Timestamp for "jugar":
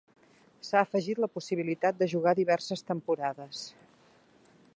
2.17-2.35